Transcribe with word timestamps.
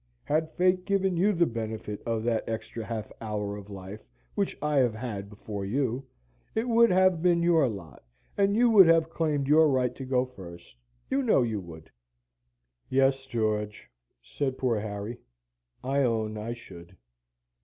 Had 0.23 0.49
Fate 0.53 0.83
given 0.83 1.15
you 1.15 1.31
the 1.31 1.45
benefit 1.45 2.01
of 2.07 2.23
that 2.23 2.49
extra 2.49 2.83
half 2.83 3.11
hour 3.21 3.55
of 3.55 3.69
life 3.69 4.03
which 4.33 4.57
I 4.59 4.77
have 4.77 4.95
had 4.95 5.29
before 5.29 5.63
you, 5.63 6.07
it 6.55 6.67
would 6.67 6.89
have 6.89 7.21
been 7.21 7.43
your 7.43 7.67
lot, 7.67 8.03
and 8.35 8.55
you 8.55 8.67
would 8.71 8.87
have 8.87 9.11
claimed 9.11 9.47
your 9.47 9.69
right 9.69 9.93
to 9.93 10.03
go 10.03 10.25
first, 10.25 10.75
you 11.07 11.21
know 11.21 11.43
you 11.43 11.59
would." 11.59 11.91
"Yes, 12.89 13.27
George," 13.27 13.91
said 14.23 14.57
poor 14.57 14.79
Harry, 14.79 15.19
"I 15.83 15.99
own 15.99 16.35
I 16.35 16.53
should." 16.53 16.97